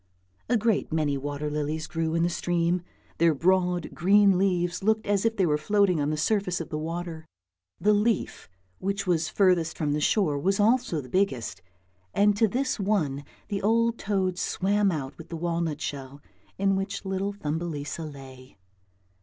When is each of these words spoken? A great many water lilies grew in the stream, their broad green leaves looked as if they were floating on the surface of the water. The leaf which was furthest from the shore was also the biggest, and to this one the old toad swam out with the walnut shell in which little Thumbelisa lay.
A 0.49 0.57
great 0.57 0.91
many 0.91 1.15
water 1.15 1.47
lilies 1.47 1.85
grew 1.85 2.15
in 2.15 2.23
the 2.23 2.29
stream, 2.29 2.81
their 3.19 3.35
broad 3.35 3.91
green 3.93 4.35
leaves 4.39 4.81
looked 4.83 5.05
as 5.05 5.25
if 5.25 5.37
they 5.37 5.45
were 5.45 5.59
floating 5.59 6.01
on 6.01 6.09
the 6.09 6.17
surface 6.17 6.59
of 6.59 6.69
the 6.69 6.77
water. 6.79 7.27
The 7.79 7.93
leaf 7.93 8.49
which 8.79 9.05
was 9.05 9.29
furthest 9.29 9.77
from 9.77 9.93
the 9.93 10.01
shore 10.01 10.39
was 10.39 10.59
also 10.59 11.01
the 11.01 11.07
biggest, 11.07 11.61
and 12.15 12.35
to 12.35 12.47
this 12.47 12.79
one 12.79 13.23
the 13.49 13.61
old 13.61 13.99
toad 13.99 14.39
swam 14.39 14.91
out 14.91 15.15
with 15.19 15.29
the 15.29 15.37
walnut 15.37 15.81
shell 15.81 16.19
in 16.57 16.75
which 16.75 17.05
little 17.05 17.33
Thumbelisa 17.33 18.03
lay. 18.03 18.57